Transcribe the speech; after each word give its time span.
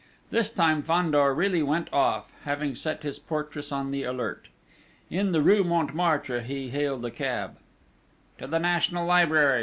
This 0.31 0.49
time 0.49 0.81
Fandor 0.81 1.31
really 1.35 1.61
went 1.61 1.87
off, 1.93 2.31
having 2.43 2.73
set 2.73 3.03
his 3.03 3.19
portress 3.19 3.71
on 3.71 3.91
the 3.91 4.01
alert. 4.01 4.47
In 5.11 5.31
the 5.31 5.43
rue 5.43 5.63
Montmartre 5.63 6.41
he 6.41 6.71
hailed 6.71 7.05
a 7.05 7.11
cab: 7.11 7.57
"To 8.39 8.47
the 8.47 8.57
National 8.57 9.05
Library! 9.05 9.59